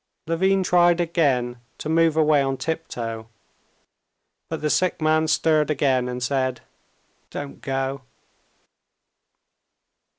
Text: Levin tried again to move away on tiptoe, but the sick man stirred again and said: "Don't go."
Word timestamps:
Levin 0.25 0.63
tried 0.63 0.99
again 0.99 1.59
to 1.77 1.87
move 1.87 2.17
away 2.17 2.41
on 2.41 2.57
tiptoe, 2.57 3.27
but 4.49 4.59
the 4.61 4.69
sick 4.71 4.99
man 4.99 5.27
stirred 5.27 5.69
again 5.69 6.09
and 6.09 6.23
said: 6.23 6.61
"Don't 7.29 7.61
go." 7.61 8.01